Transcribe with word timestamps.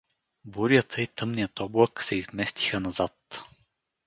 Бурята 0.45 1.01
и 1.01 1.07
тъмният 1.07 1.59
облак 1.59 2.03
се 2.03 2.15
изместиха 2.15 2.79
назад. 2.79 3.43